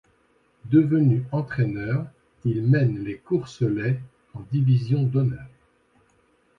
[0.65, 2.07] Devenu entraîneur,
[2.43, 3.99] il mène les Courseullais
[4.33, 5.45] en Division d'honneur.